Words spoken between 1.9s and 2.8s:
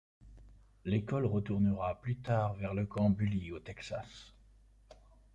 plus tard vers